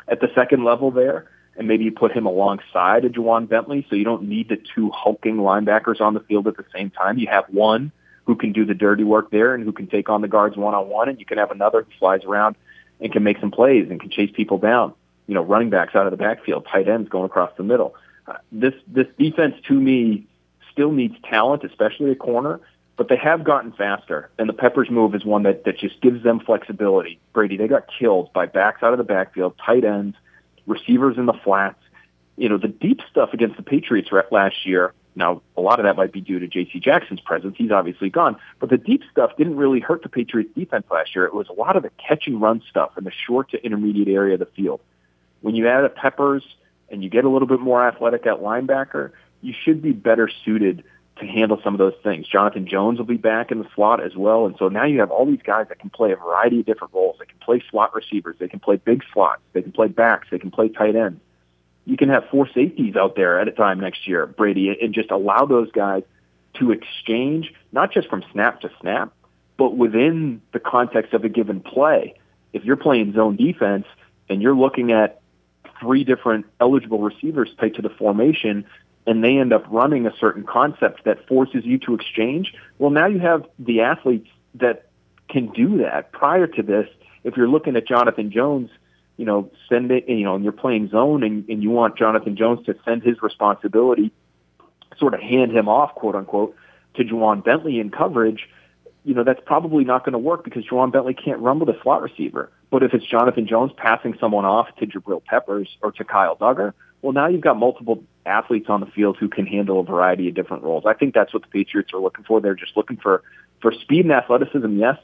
at 0.08 0.20
the 0.20 0.28
second 0.34 0.64
level 0.64 0.90
there 0.90 1.28
and 1.56 1.68
maybe 1.68 1.84
you 1.84 1.92
put 1.92 2.12
him 2.12 2.26
alongside 2.26 3.04
a 3.04 3.10
Ja'Whaun 3.10 3.48
Bentley, 3.48 3.86
so 3.88 3.96
you 3.96 4.04
don't 4.04 4.24
need 4.24 4.48
the 4.48 4.56
two 4.56 4.90
hulking 4.90 5.36
linebackers 5.36 6.00
on 6.00 6.14
the 6.14 6.20
field 6.20 6.48
at 6.48 6.56
the 6.56 6.64
same 6.74 6.90
time. 6.90 7.18
You 7.18 7.26
have 7.28 7.44
one 7.48 7.92
who 8.24 8.36
can 8.36 8.52
do 8.52 8.64
the 8.64 8.74
dirty 8.74 9.04
work 9.04 9.30
there 9.30 9.54
and 9.54 9.64
who 9.64 9.72
can 9.72 9.86
take 9.86 10.08
on 10.08 10.22
the 10.22 10.28
guards 10.28 10.56
one 10.56 10.74
on 10.74 10.88
one, 10.88 11.08
and 11.08 11.18
you 11.18 11.26
can 11.26 11.38
have 11.38 11.50
another 11.50 11.82
who 11.82 11.90
flies 11.98 12.24
around 12.24 12.56
and 13.00 13.12
can 13.12 13.22
make 13.22 13.38
some 13.38 13.50
plays 13.50 13.90
and 13.90 14.00
can 14.00 14.10
chase 14.10 14.30
people 14.34 14.58
down. 14.58 14.94
You 15.26 15.34
know, 15.34 15.42
running 15.42 15.70
backs 15.70 15.94
out 15.94 16.06
of 16.06 16.10
the 16.10 16.16
backfield, 16.16 16.66
tight 16.70 16.88
ends 16.88 17.08
going 17.08 17.26
across 17.26 17.50
the 17.56 17.62
middle. 17.62 17.94
Uh, 18.26 18.34
this 18.50 18.74
this 18.86 19.06
defense 19.18 19.54
to 19.68 19.74
me 19.74 20.26
still 20.70 20.92
needs 20.92 21.16
talent, 21.28 21.64
especially 21.64 22.10
a 22.10 22.14
corner, 22.14 22.60
but 22.96 23.08
they 23.08 23.16
have 23.16 23.44
gotten 23.44 23.72
faster. 23.72 24.30
And 24.38 24.48
the 24.48 24.52
Peppers 24.52 24.90
move 24.90 25.14
is 25.14 25.24
one 25.24 25.42
that 25.42 25.64
that 25.64 25.78
just 25.78 26.00
gives 26.00 26.22
them 26.22 26.40
flexibility. 26.40 27.18
Brady, 27.32 27.56
they 27.56 27.68
got 27.68 27.86
killed 27.98 28.32
by 28.32 28.46
backs 28.46 28.82
out 28.82 28.92
of 28.92 28.98
the 28.98 29.04
backfield, 29.04 29.54
tight 29.64 29.84
ends 29.84 30.16
receivers 30.66 31.18
in 31.18 31.26
the 31.26 31.32
flats. 31.32 31.78
You 32.36 32.48
know, 32.48 32.58
the 32.58 32.68
deep 32.68 33.00
stuff 33.10 33.32
against 33.32 33.56
the 33.56 33.62
Patriots 33.62 34.10
last 34.30 34.64
year, 34.64 34.94
now 35.14 35.42
a 35.56 35.60
lot 35.60 35.78
of 35.78 35.84
that 35.84 35.96
might 35.96 36.12
be 36.12 36.20
due 36.20 36.38
to 36.38 36.48
J.C. 36.48 36.80
Jackson's 36.80 37.20
presence. 37.20 37.56
He's 37.58 37.70
obviously 37.70 38.08
gone. 38.08 38.36
But 38.58 38.70
the 38.70 38.78
deep 38.78 39.02
stuff 39.10 39.36
didn't 39.36 39.56
really 39.56 39.80
hurt 39.80 40.02
the 40.02 40.08
Patriots 40.08 40.50
defense 40.56 40.86
last 40.90 41.14
year. 41.14 41.24
It 41.26 41.34
was 41.34 41.48
a 41.48 41.52
lot 41.52 41.76
of 41.76 41.82
the 41.82 41.90
catch 41.98 42.26
and 42.26 42.40
run 42.40 42.62
stuff 42.68 42.96
in 42.96 43.04
the 43.04 43.12
short 43.12 43.50
to 43.50 43.62
intermediate 43.64 44.08
area 44.08 44.34
of 44.34 44.40
the 44.40 44.46
field. 44.46 44.80
When 45.42 45.54
you 45.54 45.68
add 45.68 45.84
a 45.84 45.90
Peppers 45.90 46.44
and 46.88 47.02
you 47.02 47.10
get 47.10 47.24
a 47.24 47.28
little 47.28 47.48
bit 47.48 47.60
more 47.60 47.86
athletic 47.86 48.26
at 48.26 48.38
linebacker, 48.40 49.10
you 49.42 49.52
should 49.64 49.82
be 49.82 49.92
better 49.92 50.30
suited 50.44 50.84
to 51.18 51.26
handle 51.26 51.60
some 51.62 51.74
of 51.74 51.78
those 51.78 51.94
things. 52.02 52.26
Jonathan 52.26 52.66
Jones 52.66 52.98
will 52.98 53.06
be 53.06 53.16
back 53.16 53.50
in 53.50 53.58
the 53.58 53.68
slot 53.74 54.02
as 54.02 54.16
well. 54.16 54.46
And 54.46 54.56
so 54.58 54.68
now 54.68 54.84
you 54.84 55.00
have 55.00 55.10
all 55.10 55.26
these 55.26 55.42
guys 55.42 55.66
that 55.68 55.78
can 55.78 55.90
play 55.90 56.12
a 56.12 56.16
variety 56.16 56.60
of 56.60 56.66
different 56.66 56.94
roles. 56.94 57.16
They 57.18 57.26
can 57.26 57.38
play 57.38 57.62
slot 57.70 57.94
receivers. 57.94 58.36
They 58.38 58.48
can 58.48 58.60
play 58.60 58.76
big 58.76 59.02
slots. 59.12 59.42
They 59.52 59.62
can 59.62 59.72
play 59.72 59.88
backs. 59.88 60.28
They 60.30 60.38
can 60.38 60.50
play 60.50 60.68
tight 60.68 60.96
ends. 60.96 61.20
You 61.84 61.96
can 61.96 62.08
have 62.08 62.24
four 62.30 62.48
safeties 62.48 62.96
out 62.96 63.16
there 63.16 63.40
at 63.40 63.48
a 63.48 63.52
time 63.52 63.80
next 63.80 64.06
year, 64.06 64.26
Brady, 64.26 64.76
and 64.80 64.94
just 64.94 65.10
allow 65.10 65.46
those 65.46 65.70
guys 65.72 66.02
to 66.54 66.70
exchange, 66.70 67.52
not 67.72 67.92
just 67.92 68.08
from 68.08 68.22
snap 68.32 68.60
to 68.60 68.70
snap, 68.80 69.12
but 69.56 69.76
within 69.76 70.40
the 70.52 70.60
context 70.60 71.12
of 71.12 71.24
a 71.24 71.28
given 71.28 71.60
play. 71.60 72.14
If 72.52 72.64
you're 72.64 72.76
playing 72.76 73.14
zone 73.14 73.36
defense 73.36 73.86
and 74.28 74.40
you're 74.40 74.54
looking 74.54 74.92
at 74.92 75.20
three 75.80 76.04
different 76.04 76.46
eligible 76.60 77.00
receivers 77.00 77.50
tied 77.58 77.74
to 77.74 77.82
the 77.82 77.90
formation, 77.90 78.64
and 79.06 79.22
they 79.22 79.38
end 79.38 79.52
up 79.52 79.64
running 79.68 80.06
a 80.06 80.16
certain 80.18 80.44
concept 80.44 81.04
that 81.04 81.26
forces 81.26 81.64
you 81.64 81.78
to 81.78 81.94
exchange, 81.94 82.54
well, 82.78 82.90
now 82.90 83.06
you 83.06 83.18
have 83.18 83.44
the 83.58 83.80
athletes 83.80 84.28
that 84.54 84.86
can 85.28 85.48
do 85.48 85.78
that. 85.78 86.12
Prior 86.12 86.46
to 86.46 86.62
this, 86.62 86.88
if 87.24 87.36
you're 87.36 87.48
looking 87.48 87.76
at 87.76 87.86
Jonathan 87.86 88.30
Jones, 88.30 88.70
you 89.16 89.24
know, 89.24 89.50
send 89.68 89.90
it, 89.90 90.08
you 90.08 90.24
know, 90.24 90.34
and 90.34 90.44
you're 90.44 90.52
playing 90.52 90.88
zone 90.88 91.22
and, 91.22 91.48
and 91.48 91.62
you 91.62 91.70
want 91.70 91.96
Jonathan 91.96 92.36
Jones 92.36 92.64
to 92.66 92.76
send 92.84 93.02
his 93.02 93.22
responsibility, 93.22 94.12
sort 94.98 95.14
of 95.14 95.20
hand 95.20 95.52
him 95.52 95.68
off, 95.68 95.94
quote 95.94 96.14
unquote, 96.14 96.56
to 96.94 97.04
Ja'Whaun 97.04 97.44
Bentley 97.44 97.80
in 97.80 97.90
coverage, 97.90 98.48
you 99.04 99.14
know, 99.14 99.24
that's 99.24 99.40
probably 99.44 99.84
not 99.84 100.04
going 100.04 100.12
to 100.12 100.18
work 100.18 100.44
because 100.44 100.64
Ja'Whaun 100.64 100.92
Bentley 100.92 101.14
can't 101.14 101.40
run 101.40 101.60
a 101.62 101.82
slot 101.82 102.02
receiver. 102.02 102.50
But 102.70 102.82
if 102.82 102.94
it's 102.94 103.04
Jonathan 103.04 103.46
Jones 103.46 103.72
passing 103.76 104.16
someone 104.20 104.44
off 104.44 104.68
to 104.76 104.86
Jabril 104.86 105.24
Peppers 105.24 105.68
or 105.82 105.92
to 105.92 106.04
Kyle 106.04 106.36
Dugger, 106.36 106.72
well, 107.02 107.12
now 107.12 107.26
you've 107.26 107.40
got 107.40 107.58
multiple 107.58 108.04
athletes 108.26 108.68
on 108.68 108.80
the 108.80 108.86
field 108.86 109.16
who 109.18 109.28
can 109.28 109.46
handle 109.46 109.80
a 109.80 109.84
variety 109.84 110.28
of 110.28 110.34
different 110.34 110.62
roles. 110.62 110.84
I 110.86 110.94
think 110.94 111.14
that's 111.14 111.32
what 111.32 111.42
the 111.42 111.48
Patriots 111.48 111.92
are 111.92 112.00
looking 112.00 112.24
for. 112.24 112.40
They're 112.40 112.54
just 112.54 112.76
looking 112.76 112.96
for, 112.96 113.22
for 113.60 113.72
speed 113.72 114.04
and 114.04 114.12
athleticism, 114.12 114.78
yes, 114.78 114.98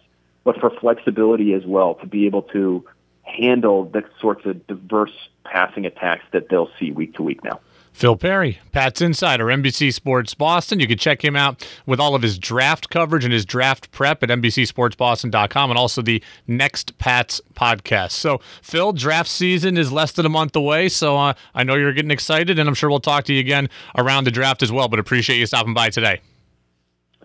but 0.44 0.58
for 0.60 0.70
flexibility 0.70 1.52
as 1.54 1.64
well 1.66 1.94
to 1.96 2.06
be 2.06 2.26
able 2.26 2.42
to 2.42 2.84
handle 3.22 3.84
the 3.84 4.04
sorts 4.20 4.46
of 4.46 4.66
diverse 4.66 5.12
passing 5.44 5.84
attacks 5.84 6.25
that 6.32 6.48
they'll 6.48 6.70
see 6.78 6.90
week 6.90 7.14
to 7.14 7.22
week 7.22 7.44
now. 7.44 7.60
Phil 7.92 8.16
Perry, 8.16 8.61
Pats 8.73 9.00
Insider, 9.00 9.47
NBC 9.47 9.92
Sports 9.92 10.35
Boston. 10.35 10.80
You 10.80 10.87
can 10.87 10.99
check 10.99 11.25
him 11.25 11.37
out 11.37 11.66
with 11.87 12.00
all 12.00 12.14
of 12.14 12.23
his 12.23 12.38
draft 12.38 12.90
coverage 12.90 13.25
and 13.25 13.33
his 13.33 13.45
draft 13.45 13.90
prep 13.90 14.23
at 14.23 14.28
NBCSportsBoston.com 14.28 15.71
and 15.71 15.78
also 15.78 16.02
the 16.02 16.23
Next 16.47 16.97
Pats 16.99 17.40
podcast. 17.54 18.12
So, 18.12 18.40
Phil, 18.62 18.92
draft 18.92 19.28
season 19.28 19.76
is 19.76 19.90
less 19.90 20.12
than 20.12 20.26
a 20.26 20.30
month 20.30 20.54
away. 20.54 20.88
So, 20.88 21.16
uh, 21.16 21.35
I 21.54 21.64
know 21.64 21.75
you're 21.75 21.92
getting 21.92 22.11
excited, 22.11 22.59
and 22.59 22.68
I'm 22.68 22.75
sure 22.75 22.88
we'll 22.90 23.00
talk 23.00 23.25
to 23.25 23.33
you 23.33 23.40
again 23.40 23.68
around 23.97 24.25
the 24.25 24.30
draft 24.30 24.62
as 24.62 24.71
well. 24.71 24.88
But 24.88 24.99
appreciate 24.99 25.38
you 25.38 25.47
stopping 25.47 25.75
by 25.75 25.90
today. 25.90 26.21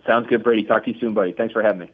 Sounds 0.06 0.26
good, 0.28 0.42
Brady. 0.42 0.64
Talk 0.64 0.84
to 0.84 0.92
you 0.92 1.00
soon, 1.00 1.14
buddy. 1.14 1.32
Thanks 1.32 1.52
for 1.52 1.62
having 1.62 1.80
me. 1.80 1.92